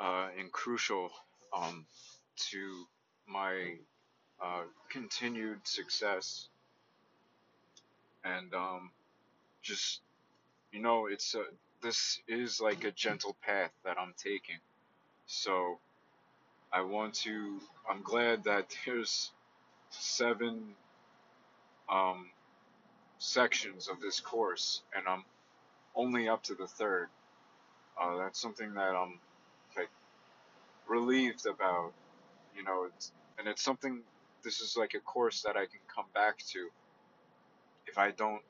uh, 0.00 0.28
and 0.38 0.52
crucial 0.52 1.10
um, 1.56 1.86
to 2.36 2.84
my 3.26 3.74
uh, 4.42 4.62
continued 4.90 5.60
success. 5.66 6.48
And 8.24 8.54
um, 8.54 8.90
just 9.62 10.00
you 10.72 10.80
know, 10.80 11.06
it's 11.06 11.34
a 11.34 11.44
this 11.82 12.20
is 12.28 12.60
like 12.60 12.84
a 12.84 12.92
gentle 12.92 13.36
path 13.42 13.72
that 13.84 13.98
I'm 14.00 14.14
taking. 14.22 14.58
So 15.26 15.78
I 16.72 16.82
want 16.82 17.14
to. 17.26 17.60
I'm 17.88 18.02
glad 18.02 18.44
that 18.44 18.76
there's 18.86 19.30
seven 19.90 20.74
um, 21.90 22.26
sections 23.18 23.88
of 23.88 24.00
this 24.00 24.20
course, 24.20 24.82
and 24.96 25.06
I'm 25.08 25.24
only 25.94 26.28
up 26.28 26.42
to 26.44 26.54
the 26.54 26.66
third. 26.66 27.08
Uh, 28.00 28.16
that's 28.18 28.40
something 28.40 28.74
that 28.74 28.94
I'm 28.94 29.18
like 29.76 29.90
relieved 30.88 31.46
about 31.46 31.92
you 32.56 32.62
know 32.64 32.86
it's 32.86 33.12
and 33.38 33.48
it's 33.48 33.62
something 33.62 34.00
this 34.44 34.60
is 34.60 34.76
like 34.76 34.94
a 34.94 35.00
course 35.00 35.42
that 35.42 35.56
I 35.56 35.66
can 35.66 35.80
come 35.94 36.06
back 36.14 36.38
to 36.52 36.68
if 37.86 37.98
I 37.98 38.10
don't 38.10 38.42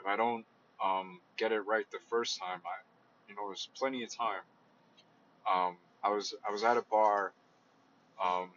if 0.00 0.06
I 0.06 0.16
don't 0.16 0.44
um, 0.84 1.20
get 1.36 1.52
it 1.52 1.60
right 1.60 1.86
the 1.90 1.98
first 2.08 2.38
time 2.38 2.60
I 2.64 2.76
you 3.28 3.34
know 3.36 3.48
there's 3.48 3.68
plenty 3.76 4.04
of 4.04 4.14
time 4.16 4.42
um, 5.52 5.76
I 6.06 6.10
was 6.10 6.34
I 6.48 6.52
was 6.52 6.64
at 6.64 6.76
a 6.76 6.84
bar 6.90 7.32
um, 8.24 8.50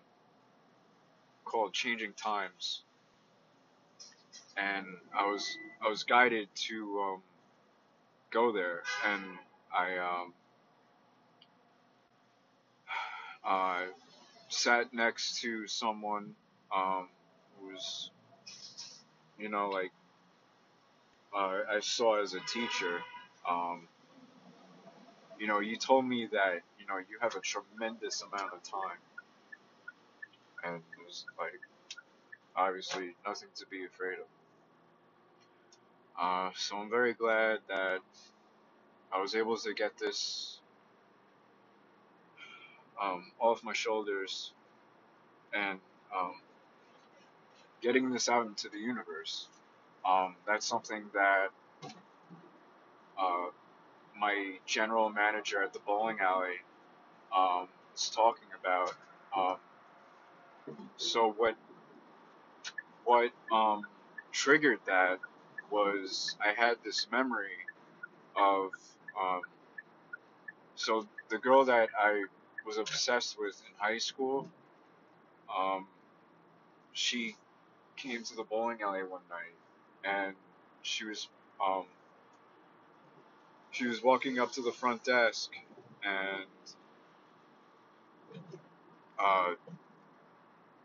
called 1.45 1.73
Changing 1.73 2.13
Times 2.13 2.83
and 4.57 4.85
I 5.17 5.25
was 5.31 5.57
I 5.85 5.89
was 5.89 6.03
guided 6.03 6.49
to 6.67 6.99
um, 7.01 7.23
go 8.31 8.51
there 8.51 8.83
and 9.07 9.23
I 9.75 9.97
um, 9.97 10.33
sat 14.49 14.93
next 14.93 15.41
to 15.41 15.67
someone 15.67 16.35
um, 16.75 17.07
who 17.59 17.67
was 17.73 18.11
you 19.39 19.49
know 19.49 19.69
like 19.69 19.91
uh, 21.35 21.59
I 21.71 21.79
saw 21.81 22.21
as 22.21 22.33
a 22.33 22.39
teacher. 22.41 23.01
Um, 23.49 23.87
you 25.39 25.47
know, 25.47 25.59
you 25.59 25.77
told 25.77 26.05
me 26.05 26.27
that 26.31 26.61
know 26.89 26.97
you 26.99 27.19
have 27.21 27.35
a 27.35 27.41
tremendous 27.41 28.23
amount 28.23 28.53
of 28.53 28.63
time, 28.63 28.99
and 30.63 30.83
was 31.05 31.27
like 31.39 31.61
obviously 32.55 33.15
nothing 33.25 33.49
to 33.57 33.65
be 33.71 33.85
afraid 33.85 34.19
of. 34.19 34.27
Uh, 36.21 36.51
so 36.55 36.77
I'm 36.77 36.89
very 36.89 37.13
glad 37.13 37.59
that 37.69 37.99
I 39.13 39.21
was 39.21 39.35
able 39.35 39.57
to 39.57 39.73
get 39.73 39.97
this 39.99 40.61
um, 43.01 43.23
off 43.39 43.63
my 43.63 43.73
shoulders 43.73 44.53
and 45.53 45.79
um, 46.15 46.33
getting 47.81 48.11
this 48.11 48.29
out 48.29 48.47
into 48.47 48.69
the 48.69 48.79
universe. 48.79 49.47
Um, 50.07 50.35
that's 50.47 50.67
something 50.67 51.03
that 51.13 51.47
uh, 53.19 53.47
my 54.19 54.57
general 54.65 55.09
manager 55.09 55.63
at 55.63 55.73
the 55.73 55.79
bowling 55.85 56.17
alley 56.21 56.55
um, 57.37 57.69
was 57.93 58.11
talking 58.15 58.49
about. 58.59 58.91
Um, 59.37 59.57
so 60.97 61.33
what 61.37 61.55
what 63.03 63.31
um, 63.51 63.87
triggered 64.33 64.79
that 64.87 65.19
was 65.71 66.37
I 66.45 66.53
had 66.53 66.77
this 66.83 67.07
memory 67.11 67.69
of 68.35 68.71
um, 69.21 69.43
so 70.75 71.07
the 71.29 71.39
girl 71.39 71.65
that 71.65 71.89
I 71.99 72.25
was 72.65 72.77
obsessed 72.77 73.37
with 73.39 73.61
in 73.67 73.73
high 73.79 73.99
school. 73.99 74.51
Um, 75.55 75.87
she 76.93 77.35
came 77.97 78.23
to 78.23 78.35
the 78.35 78.43
bowling 78.43 78.81
alley 78.81 79.03
one 79.03 79.23
night, 79.29 79.57
and 80.05 80.35
she 80.81 81.05
was 81.05 81.29
um, 81.65 81.85
she 83.71 83.87
was 83.87 84.03
walking 84.03 84.39
up 84.39 84.53
to 84.53 84.61
the 84.61 84.71
front 84.71 85.03
desk, 85.03 85.51
and 86.03 86.47
uh, 89.19 89.53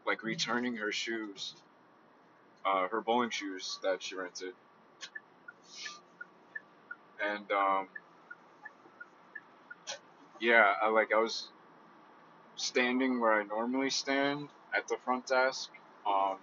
like 0.06 0.22
returning 0.22 0.76
her 0.76 0.92
shoes, 0.92 1.54
uh, 2.66 2.88
her 2.88 3.00
bowling 3.00 3.30
shoes 3.30 3.78
that 3.82 4.02
she 4.02 4.16
rented, 4.16 4.54
and 7.24 7.50
um, 7.52 7.88
yeah, 10.40 10.74
I 10.82 10.88
like 10.88 11.08
I 11.14 11.18
was 11.20 11.50
standing 12.56 13.20
where 13.20 13.34
I 13.40 13.44
normally 13.44 13.90
stand 13.90 14.48
at 14.76 14.88
the 14.88 14.96
front 15.04 15.26
desk, 15.26 15.70
um, 16.06 16.38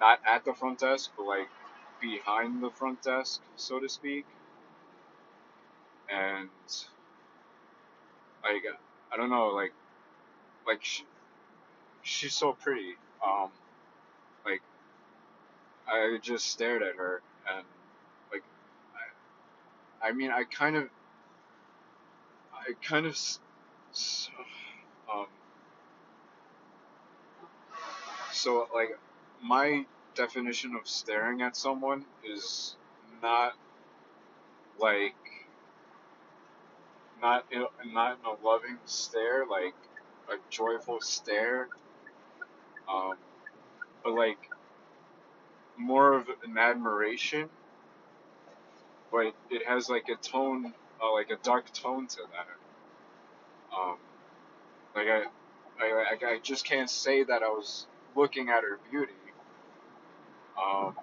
not 0.00 0.20
at 0.26 0.44
the 0.44 0.54
front 0.54 0.80
desk, 0.80 1.12
but 1.16 1.24
like 1.24 1.48
behind 2.00 2.62
the 2.62 2.70
front 2.70 3.02
desk, 3.02 3.40
so 3.56 3.80
to 3.80 3.88
speak, 3.88 4.26
and 6.10 6.50
like 8.44 8.62
I 9.12 9.16
don't 9.16 9.30
know, 9.30 9.48
like 9.48 9.72
like 10.66 10.84
she, 10.84 11.04
she's 12.02 12.34
so 12.34 12.52
pretty, 12.52 12.94
um, 13.24 13.50
like 14.44 14.62
I 15.88 16.18
just 16.22 16.46
stared 16.46 16.82
at 16.82 16.96
her 16.96 17.20
and 17.52 17.64
like 18.32 18.42
I, 20.02 20.08
I 20.08 20.12
mean 20.12 20.30
I 20.30 20.44
kind 20.44 20.76
of 20.76 20.88
I 22.52 22.72
kind 22.82 23.06
of 23.06 23.16
so, 23.16 24.30
um 25.12 25.26
so 28.32 28.68
like 28.74 28.98
my 29.42 29.84
definition 30.14 30.76
of 30.76 30.86
staring 30.88 31.42
at 31.42 31.56
someone 31.56 32.04
is 32.24 32.76
not 33.22 33.54
like 34.78 35.14
not 37.20 37.44
in, 37.50 37.66
not 37.92 38.18
in 38.18 38.24
a 38.26 38.46
loving 38.46 38.78
stare 38.86 39.44
like 39.46 39.74
a 40.30 40.36
joyful 40.50 41.00
stare. 41.00 41.68
Um 42.88 43.14
but 44.02 44.14
like 44.14 44.38
more 45.76 46.14
of 46.14 46.26
an 46.44 46.56
admiration. 46.58 47.48
But 49.12 49.34
it 49.50 49.66
has 49.66 49.88
like 49.88 50.08
a 50.08 50.16
tone 50.16 50.72
uh, 51.02 51.12
like 51.12 51.30
a 51.30 51.36
dark 51.42 51.72
tone 51.72 52.06
to 52.06 52.18
that. 52.32 53.76
Um 53.76 53.96
like 54.94 55.06
I 55.08 55.24
I, 55.80 56.32
I 56.34 56.38
just 56.42 56.64
can't 56.64 56.90
say 56.90 57.24
that 57.24 57.42
I 57.42 57.48
was 57.48 57.86
looking 58.14 58.48
at 58.50 58.62
her 58.62 58.78
beauty. 58.90 59.12
Um 60.60 60.94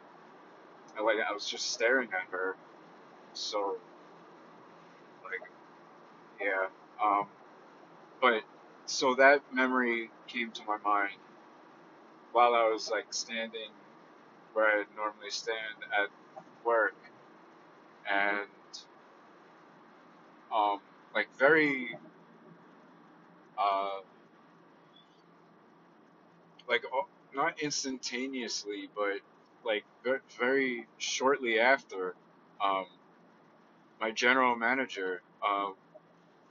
and 0.96 1.06
like 1.06 1.18
I 1.28 1.34
was 1.34 1.48
just 1.48 1.72
staring 1.72 2.10
at 2.14 2.32
her. 2.32 2.56
So 3.34 3.78
like 5.24 5.50
yeah 6.42 6.68
um 7.04 7.28
but 8.22 8.44
so 8.90 9.16
that 9.16 9.42
memory 9.54 10.10
came 10.28 10.52
to 10.52 10.62
my 10.66 10.78
mind 10.78 11.18
while 12.32 12.54
I 12.56 12.70
was 12.70 12.90
like 12.92 13.14
standing 13.14 13.72
where 14.54 14.82
I 14.82 14.84
normally 14.96 15.30
stand 15.30 15.58
at 16.02 16.10
work, 16.66 16.96
and 18.10 18.48
um, 20.54 20.80
like 21.16 21.28
very 21.38 21.96
uh, 23.58 24.00
like 26.70 26.84
not 27.36 27.62
instantaneously, 27.62 28.90
but 28.96 29.20
like 29.66 29.86
very, 30.40 30.88
shortly 30.98 31.60
after, 31.60 32.16
um, 32.64 32.86
my 34.00 34.12
general 34.12 34.56
manager 34.56 35.22
uh, 35.46 35.70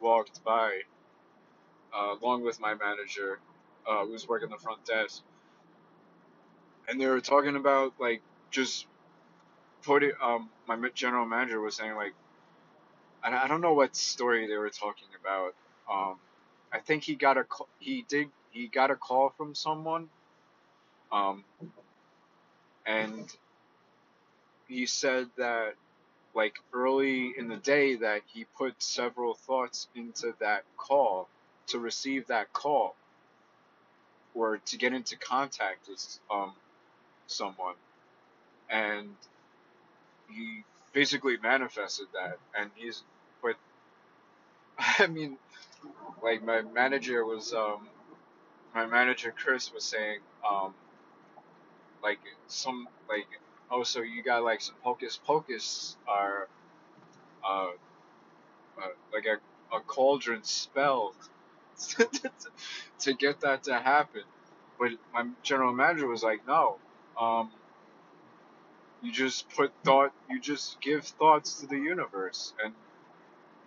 walked 0.00 0.44
by, 0.44 0.80
uh, 1.94 2.14
along 2.22 2.44
with 2.44 2.60
my 2.60 2.74
manager, 2.74 3.40
uh, 3.86 4.04
who 4.04 4.12
was 4.12 4.28
working 4.28 4.50
the 4.50 4.58
front 4.58 4.84
desk, 4.86 5.22
and 6.88 7.00
they 7.00 7.06
were 7.06 7.20
talking 7.20 7.56
about 7.56 7.94
like 8.00 8.22
just 8.50 8.86
putting. 9.84 10.12
Um, 10.22 10.50
my 10.68 10.76
general 10.94 11.26
manager 11.26 11.60
was 11.60 11.76
saying 11.76 11.96
like, 11.96 12.14
I, 13.24 13.44
I 13.44 13.48
don't 13.48 13.60
know 13.62 13.74
what 13.74 13.96
story 13.96 14.46
they 14.48 14.56
were 14.56 14.70
talking 14.70 15.08
about. 15.20 15.54
Um, 15.92 16.16
I 16.72 16.80
think 16.80 17.04
he 17.04 17.16
got 17.16 17.38
a 17.38 17.44
he 17.78 18.04
did 18.08 18.28
he 18.50 18.68
got 18.68 18.90
a 18.90 18.96
call 18.96 19.30
from 19.36 19.54
someone 19.54 20.08
um, 21.12 21.44
and 22.86 23.30
he 24.68 24.86
said 24.86 25.28
that 25.38 25.74
like 26.34 26.56
early 26.74 27.34
in 27.38 27.48
the 27.48 27.56
day 27.56 27.96
that 27.96 28.22
he 28.26 28.46
put 28.58 28.82
several 28.82 29.34
thoughts 29.34 29.88
into 29.96 30.34
that 30.40 30.64
call 30.76 31.30
to 31.68 31.78
receive 31.78 32.26
that 32.28 32.52
call 32.52 32.94
or 34.34 34.58
to 34.58 34.76
get 34.76 34.92
into 34.92 35.16
contact 35.16 35.88
with 35.88 36.18
um, 36.30 36.52
someone. 37.26 37.74
And 38.68 39.14
he 40.28 40.64
basically 40.92 41.36
manifested 41.42 42.06
that 42.14 42.38
and 42.58 42.70
he's 42.74 43.02
but 43.42 43.54
i 44.98 45.06
mean 45.06 45.36
like 46.22 46.42
my 46.42 46.62
manager 46.62 47.24
was 47.24 47.52
um 47.52 47.86
my 48.74 48.86
manager 48.86 49.32
chris 49.36 49.72
was 49.74 49.84
saying 49.84 50.20
um 50.50 50.72
like 52.02 52.18
some 52.48 52.88
like 53.08 53.26
oh 53.70 53.82
so 53.82 54.00
you 54.00 54.22
got 54.22 54.42
like 54.42 54.60
some 54.60 54.74
hocus 54.82 55.20
pocus 55.22 55.96
or 56.08 56.48
uh, 57.46 57.68
uh 58.78 58.88
like 59.12 59.26
a, 59.26 59.76
a 59.76 59.80
cauldron 59.80 60.42
spell 60.44 61.14
to 62.98 63.14
get 63.14 63.40
that 63.40 63.64
to 63.64 63.74
happen 63.74 64.22
but 64.78 64.90
my 65.12 65.26
general 65.42 65.72
manager 65.72 66.06
was 66.06 66.22
like 66.22 66.46
no 66.46 66.76
um 67.20 67.50
you 69.02 69.12
just 69.12 69.48
put 69.50 69.72
thought 69.84 70.12
you 70.30 70.40
just 70.40 70.80
give 70.80 71.04
thoughts 71.04 71.60
to 71.60 71.66
the 71.66 71.76
universe 71.76 72.54
and 72.64 72.74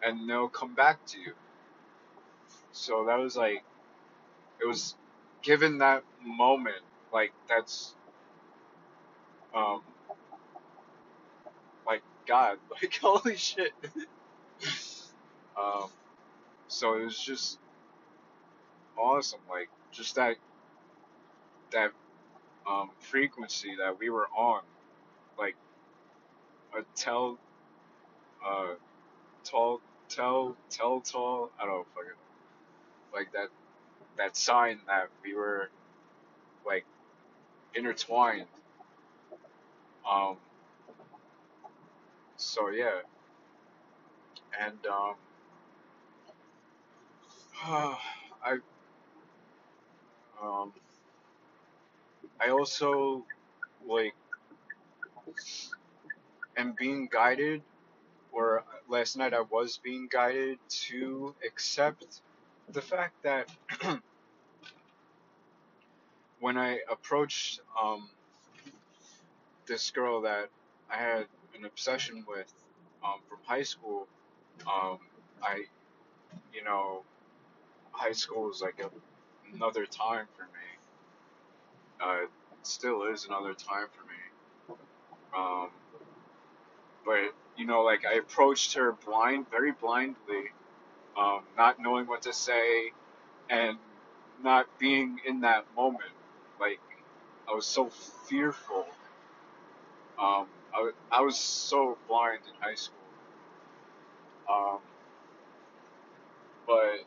and 0.03 0.29
they'll 0.29 0.49
come 0.49 0.73
back 0.75 1.05
to 1.05 1.19
you 1.19 1.33
so 2.71 3.05
that 3.07 3.19
was 3.19 3.35
like 3.35 3.63
it 4.61 4.67
was 4.67 4.95
given 5.43 5.79
that 5.79 6.03
moment 6.25 6.83
like 7.13 7.31
that's 7.47 7.95
um, 9.55 9.81
like 11.85 12.01
God, 12.27 12.57
like 12.71 12.97
holy 13.01 13.35
shit. 13.35 13.73
um, 15.59 15.89
so 16.67 16.95
it 16.95 17.05
was 17.05 17.19
just 17.19 17.59
awesome, 18.99 19.39
like 19.49 19.69
just 19.91 20.15
that 20.15 20.35
that 21.71 21.91
um, 22.69 22.91
frequency 22.99 23.75
that 23.79 23.99
we 23.99 24.09
were 24.09 24.27
on, 24.38 24.62
like 25.38 25.55
a 26.77 26.83
tell, 26.95 27.38
uh, 28.45 28.73
tall, 29.43 29.81
tell, 30.09 30.55
tell, 30.69 31.01
tall. 31.01 31.51
I 31.62 31.65
don't 31.65 31.88
fucking 31.95 32.12
like 33.13 33.31
that 33.33 33.49
that 34.17 34.38
sign 34.38 34.79
that 34.88 35.09
we 35.23 35.35
were 35.35 35.69
like 36.65 36.85
intertwined 37.75 38.47
um, 40.09 40.38
so 42.38 42.69
yeah, 42.69 43.01
and 44.59 44.77
um, 44.88 45.15
I 48.43 48.57
um, 50.43 50.73
I 52.41 52.49
also 52.49 53.25
like 53.88 54.13
am 56.58 56.75
being 56.78 57.10
guided, 57.12 57.62
or 58.32 58.63
last 58.89 59.17
night 59.17 59.34
I 59.34 59.41
was 59.41 59.80
being 59.84 60.08
guided 60.12 60.60
to 60.89 61.36
accept 61.45 62.21
the 62.69 62.82
fact 62.82 63.15
that 63.23 63.49
when 66.39 66.58
I 66.58 66.80
approached 66.91 67.62
um, 67.82 68.10
this 69.67 69.91
girl 69.91 70.21
that 70.21 70.49
I 70.91 70.97
had 70.97 71.28
an 71.58 71.65
obsession 71.65 72.25
with 72.28 72.52
um, 73.06 73.19
from 73.30 73.39
high 73.45 73.63
school. 73.63 74.08
Um, 74.62 74.99
I, 75.41 75.63
you 76.54 76.63
know, 76.63 77.04
high 77.91 78.12
school 78.12 78.47
was 78.47 78.62
like 78.62 78.80
a, 78.82 78.89
another 79.53 79.85
time 79.85 80.27
for 80.38 80.43
me. 80.43 80.49
Uh, 82.01 82.23
it 82.25 82.29
still 82.63 83.03
is 83.05 83.25
another 83.25 83.53
time 83.53 83.88
for 83.95 84.05
me. 84.05 84.77
Um, 85.38 85.69
but 87.05 87.33
you 87.57 87.65
know, 87.65 87.83
like 87.83 88.05
I 88.05 88.15
approached 88.15 88.73
her 88.75 88.93
blind, 88.93 89.49
very 89.51 89.71
blindly, 89.71 90.51
um, 91.17 91.41
not 91.57 91.79
knowing 91.79 92.07
what 92.07 92.23
to 92.23 92.33
say, 92.33 92.91
and 93.49 93.77
not 94.43 94.67
being 94.79 95.19
in 95.25 95.41
that 95.41 95.65
moment. 95.75 96.12
Like 96.59 96.79
I 97.49 97.53
was 97.55 97.65
so 97.65 97.89
fearful 98.27 98.85
um, 100.19 100.47
I, 100.73 100.91
I 101.12 101.21
was 101.21 101.38
so 101.38 101.97
blind 102.07 102.41
in 102.47 102.53
high 102.62 102.75
school. 102.75 102.97
Um, 104.49 104.79
but 106.67 107.05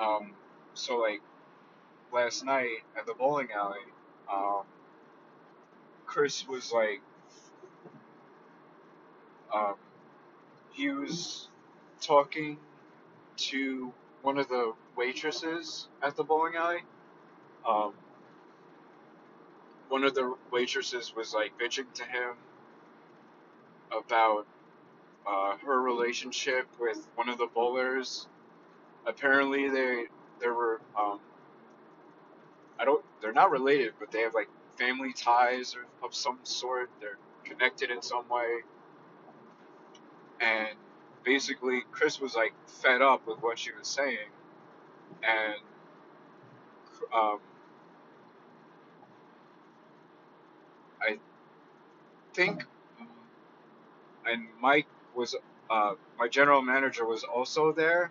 um, 0.00 0.32
so 0.74 0.98
like 0.98 1.20
last 2.12 2.44
night 2.44 2.78
at 2.96 3.06
the 3.06 3.14
bowling 3.14 3.48
alley, 3.54 3.78
um, 4.32 4.62
Chris 6.06 6.46
was 6.48 6.72
like, 6.72 7.00
um, 9.54 9.74
he 10.72 10.88
was 10.88 11.48
talking 12.00 12.56
to 13.36 13.92
one 14.22 14.38
of 14.38 14.48
the 14.48 14.72
waitresses 14.96 15.88
at 16.02 16.16
the 16.16 16.24
bowling 16.24 16.54
alley. 16.56 16.82
Um, 17.68 17.92
one 19.88 20.04
of 20.04 20.14
the 20.14 20.34
waitresses 20.52 21.14
was 21.14 21.34
like 21.34 21.58
bitching 21.58 21.92
to 21.94 22.04
him 22.04 22.34
about 23.92 24.46
uh, 25.26 25.56
her 25.64 25.80
relationship 25.80 26.66
with 26.78 27.06
one 27.14 27.28
of 27.28 27.38
the 27.38 27.46
bowlers. 27.46 28.26
Apparently, 29.06 29.68
they 29.68 30.04
there 30.40 30.54
were 30.54 30.80
um, 30.98 31.20
I 32.78 32.84
don't 32.84 33.04
they're 33.20 33.32
not 33.32 33.50
related, 33.50 33.94
but 34.00 34.10
they 34.10 34.20
have 34.22 34.34
like 34.34 34.48
family 34.78 35.12
ties 35.12 35.76
of 36.02 36.14
some 36.14 36.38
sort. 36.44 36.90
They're 37.00 37.18
connected 37.44 37.90
in 37.90 38.02
some 38.02 38.28
way, 38.28 38.60
and 40.40 40.70
basically 41.24 41.82
Chris 41.92 42.20
was 42.20 42.34
like 42.34 42.52
fed 42.66 43.02
up 43.02 43.26
with 43.26 43.38
what 43.42 43.58
she 43.58 43.72
was 43.72 43.88
saying, 43.88 44.30
and 45.22 45.54
um, 47.14 47.38
I 51.02 51.18
think, 52.34 52.64
and 54.26 54.46
Mike 54.60 54.86
was 55.14 55.36
uh, 55.70 55.94
my 56.18 56.28
general 56.28 56.62
manager 56.62 57.06
was 57.06 57.24
also 57.24 57.72
there, 57.72 58.10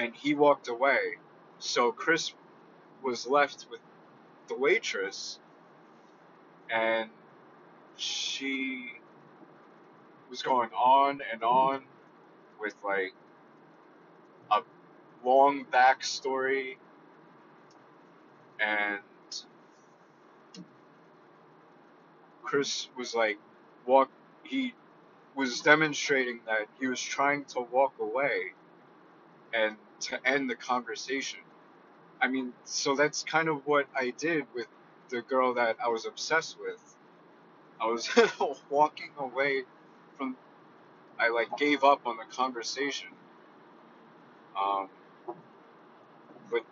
and 0.00 0.14
he 0.14 0.34
walked 0.34 0.68
away, 0.68 1.18
so 1.58 1.92
Chris 1.92 2.32
was 3.02 3.26
left 3.26 3.66
with 3.70 3.80
the 4.48 4.56
waitress, 4.56 5.38
and 6.70 7.10
she 7.96 8.94
was 10.30 10.42
going 10.42 10.70
on 10.70 11.20
and 11.32 11.42
on 11.42 11.82
with 12.60 12.74
like 12.84 13.12
a 14.50 14.60
long 15.24 15.66
backstory 15.72 16.76
and 18.60 19.00
Chris 22.42 22.88
was 22.96 23.14
like 23.14 23.38
walk 23.86 24.10
he 24.44 24.74
was 25.36 25.60
demonstrating 25.60 26.40
that 26.46 26.66
he 26.80 26.86
was 26.86 27.00
trying 27.00 27.44
to 27.44 27.60
walk 27.60 27.94
away 28.00 28.52
and 29.54 29.76
to 30.00 30.26
end 30.26 30.50
the 30.50 30.56
conversation. 30.56 31.40
I 32.20 32.28
mean, 32.28 32.52
so 32.64 32.94
that's 32.94 33.24
kind 33.24 33.48
of 33.48 33.66
what 33.66 33.86
I 33.96 34.10
did 34.10 34.44
with 34.54 34.66
the 35.10 35.22
girl 35.22 35.54
that 35.54 35.76
I 35.84 35.88
was 35.88 36.06
obsessed 36.06 36.58
with. 36.60 36.80
I 37.80 37.86
was 37.86 38.08
walking 38.70 39.10
away 39.18 39.64
from, 40.18 40.36
I 41.18 41.28
like 41.30 41.56
gave 41.58 41.84
up 41.84 42.06
on 42.06 42.16
the 42.16 42.24
conversation. 42.36 43.08
Um, 44.60 44.88
but 46.50 46.62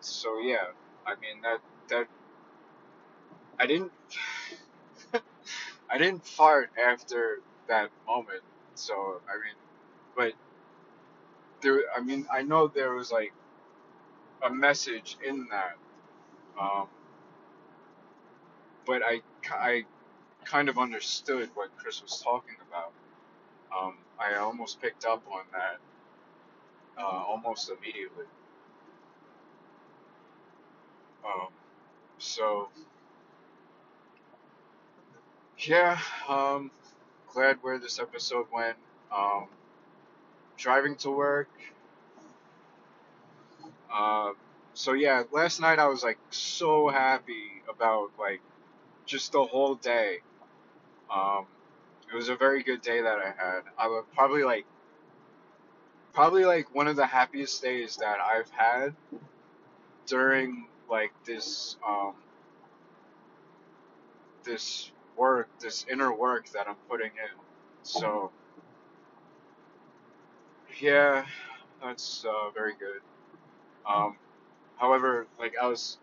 so 0.00 0.40
yeah, 0.40 0.66
I 1.06 1.14
mean 1.16 1.42
that 1.42 1.60
that 1.88 2.08
I 3.60 3.66
didn't 3.66 3.92
I 5.90 5.98
didn't 5.98 6.26
fart 6.26 6.70
after 6.82 7.40
that 7.68 7.90
moment. 8.06 8.42
So 8.74 8.94
I 9.28 9.34
mean, 9.36 9.54
but 10.16 10.32
there 11.64 11.82
I 11.96 12.00
mean 12.00 12.26
I 12.32 12.42
know 12.42 12.68
there 12.68 12.94
was 12.94 13.10
like 13.10 13.32
a 14.44 14.50
message 14.50 15.16
in 15.26 15.48
that. 15.50 15.76
Um, 16.60 16.86
but 18.86 19.02
I 19.02 19.22
I 19.50 19.84
kind 20.44 20.68
of 20.68 20.78
understood 20.78 21.50
what 21.54 21.76
Chris 21.76 22.02
was 22.02 22.20
talking 22.22 22.56
about. 22.68 22.92
Um, 23.76 23.94
I 24.20 24.36
almost 24.36 24.80
picked 24.80 25.04
up 25.04 25.22
on 25.32 25.42
that 25.52 25.78
uh, 26.98 27.24
almost 27.28 27.70
immediately. 27.70 28.26
Um, 31.24 31.48
so 32.18 32.68
yeah, 35.58 35.98
um, 36.28 36.70
glad 37.32 37.58
where 37.62 37.78
this 37.78 37.98
episode 37.98 38.46
went. 38.52 38.76
Um, 39.14 39.46
driving 40.56 40.96
to 40.96 41.10
work. 41.10 41.48
Uh, 43.92 44.32
so 44.74 44.92
yeah, 44.92 45.22
last 45.32 45.60
night 45.60 45.78
I 45.78 45.86
was 45.86 46.02
like 46.02 46.18
so 46.30 46.88
happy 46.88 47.62
about 47.68 48.10
like 48.18 48.40
just 49.06 49.32
the 49.32 49.44
whole 49.44 49.76
day. 49.76 50.18
Um, 51.14 51.46
it 52.12 52.16
was 52.16 52.28
a 52.28 52.36
very 52.36 52.62
good 52.62 52.82
day 52.82 53.00
that 53.00 53.18
I 53.18 53.26
had. 53.26 53.60
I 53.78 53.88
would 53.88 54.04
probably 54.14 54.42
like 54.42 54.66
probably 56.12 56.44
like 56.44 56.74
one 56.74 56.88
of 56.88 56.96
the 56.96 57.06
happiest 57.06 57.62
days 57.62 57.96
that 57.96 58.18
I've 58.20 58.50
had 58.50 58.94
during 60.06 60.66
like 60.88 61.12
this 61.24 61.76
um 61.86 62.14
this 64.44 64.90
work, 65.16 65.48
this 65.58 65.86
inner 65.90 66.12
work 66.12 66.48
that 66.50 66.68
I'm 66.68 66.76
putting 66.88 67.10
in. 67.12 67.40
So 67.82 68.30
yeah, 70.80 71.24
that's 71.82 72.24
uh, 72.24 72.50
very 72.54 72.74
good. 72.78 73.00
Um, 73.86 74.16
however, 74.76 75.26
like 75.38 75.54
I 75.60 75.68
was 75.68 75.98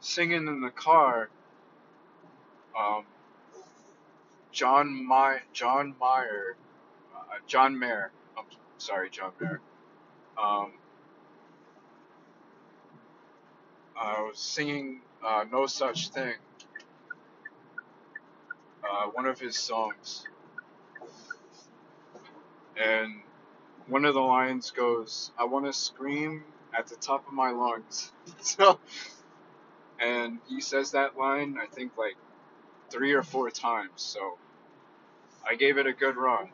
singing 0.00 0.48
in 0.48 0.60
the 0.60 0.70
car, 0.70 1.28
um, 2.78 3.04
John 4.52 5.06
My 5.06 5.40
John 5.52 5.94
Mayer, 6.00 6.56
uh, 7.14 7.36
John 7.46 7.78
Mayer. 7.78 8.10
I'm 8.36 8.44
sorry, 8.78 9.10
John 9.10 9.32
Mayer. 9.40 9.60
Um, 10.38 10.72
I 14.00 14.22
was 14.22 14.38
singing 14.38 15.00
uh, 15.24 15.44
"No 15.50 15.66
Such 15.66 16.08
Thing," 16.10 16.34
uh, 18.84 19.06
one 19.12 19.26
of 19.26 19.40
his 19.40 19.56
songs, 19.58 20.24
and 22.76 23.20
one 23.90 24.04
of 24.04 24.14
the 24.14 24.20
lines 24.20 24.70
goes, 24.70 25.32
"I 25.38 25.44
want 25.44 25.66
to 25.66 25.72
scream 25.72 26.44
at 26.76 26.86
the 26.86 26.96
top 26.96 27.26
of 27.26 27.32
my 27.32 27.50
lungs." 27.50 28.12
so, 28.40 28.78
and 30.00 30.38
he 30.48 30.60
says 30.60 30.92
that 30.92 31.18
line, 31.18 31.58
I 31.60 31.66
think 31.66 31.96
like 31.98 32.16
three 32.90 33.12
or 33.12 33.22
four 33.22 33.50
times. 33.50 33.90
So, 33.96 34.38
I 35.48 35.56
gave 35.56 35.78
it 35.78 35.86
a 35.86 35.92
good 35.92 36.16
run. 36.16 36.48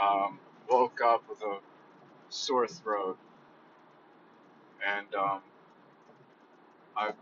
Um, 0.00 0.38
woke 0.68 1.00
up 1.04 1.28
with 1.28 1.42
a 1.42 1.58
sore 2.30 2.66
throat, 2.68 3.18
and 4.86 5.14
um, 5.14 5.40
I 6.96 7.12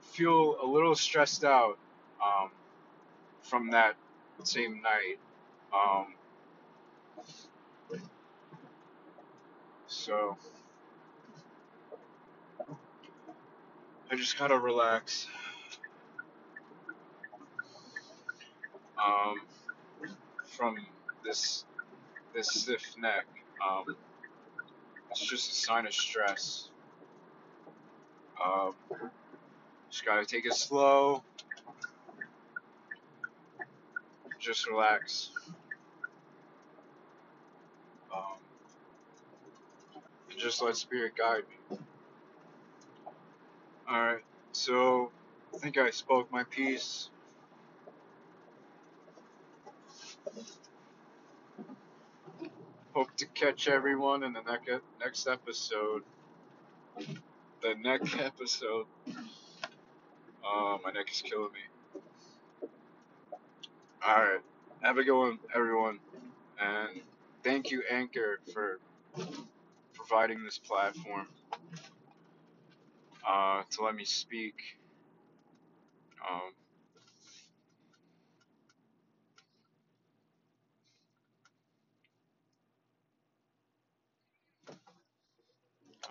feel 0.00 0.56
a 0.62 0.66
little 0.66 0.94
stressed 0.94 1.44
out 1.44 1.78
um, 2.24 2.50
from 3.42 3.70
that 3.70 3.96
same 4.44 4.82
night. 4.82 5.18
So 10.06 10.36
I 14.08 14.14
just 14.14 14.38
gotta 14.38 14.56
relax. 14.56 15.26
Um, 19.04 19.40
from 20.44 20.76
this 21.24 21.64
this 22.32 22.46
stiff 22.52 22.84
neck. 22.96 23.26
Um, 23.60 23.96
it's 25.10 25.26
just 25.26 25.50
a 25.50 25.54
sign 25.54 25.86
of 25.86 25.92
stress. 25.92 26.70
Um, 28.40 28.74
just 29.90 30.06
gotta 30.06 30.24
take 30.24 30.46
it 30.46 30.54
slow. 30.54 31.24
Just 34.38 34.68
relax. 34.68 35.30
Um, 38.14 38.36
and 40.30 40.35
just 40.46 40.62
let 40.62 40.76
spirit 40.76 41.12
guide 41.16 41.42
me. 41.70 41.76
Alright, 43.90 44.22
so 44.52 45.10
I 45.52 45.58
think 45.58 45.76
I 45.76 45.90
spoke 45.90 46.30
my 46.30 46.44
piece. 46.44 47.10
Hope 52.94 53.14
to 53.16 53.26
catch 53.26 53.66
everyone 53.68 54.22
in 54.22 54.32
the 54.32 54.40
next 54.42 54.70
next 55.00 55.26
episode. 55.26 56.04
The 57.62 57.74
next 57.82 58.16
episode. 58.18 58.86
Uh, 60.44 60.78
my 60.84 60.92
neck 60.92 61.10
is 61.10 61.22
killing 61.22 61.52
me. 61.52 61.60
Alright, 64.06 64.40
have 64.80 64.98
a 64.98 65.04
good 65.04 65.18
one, 65.18 65.38
everyone. 65.54 65.98
And 66.60 67.00
thank 67.42 67.70
you, 67.70 67.82
Anchor, 67.90 68.40
for 68.52 68.78
providing 69.96 70.44
this 70.44 70.58
platform 70.58 71.26
uh, 73.28 73.62
to 73.70 73.84
let 73.84 73.94
me 73.94 74.04
speak. 74.04 74.54
Um, 76.30 76.52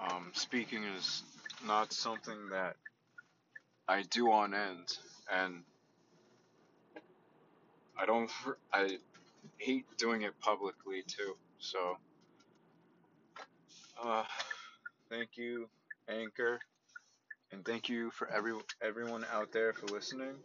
um, 0.10 0.32
speaking 0.34 0.84
is 0.84 1.24
not 1.66 1.94
something 1.94 2.50
that 2.52 2.76
I 3.88 4.04
do 4.04 4.32
on 4.32 4.54
end, 4.54 4.98
and 5.34 5.64
I 8.00 8.06
don't. 8.06 8.32
I 8.74 8.98
hate 9.58 9.86
doing 9.98 10.24
it 10.24 10.40
publicly 10.42 11.04
too. 11.08 11.36
So, 11.60 11.98
uh, 14.02 14.24
thank 15.10 15.38
you, 15.38 15.70
Anchor, 16.10 16.60
and 17.52 17.66
thank 17.66 17.90
you 17.90 18.12
for 18.12 18.30
every 18.30 18.54
everyone 18.82 19.26
out 19.32 19.52
there 19.52 19.74
for 19.74 19.88
listening. 19.88 20.36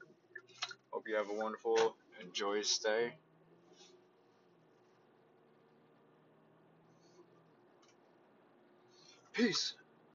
Hope 0.92 1.08
you 1.08 1.16
have 1.16 1.30
a 1.30 1.34
wonderful 1.34 1.96
and 2.20 2.32
joyous 2.34 2.78
day. 2.78 3.14
Peace. 9.32 9.74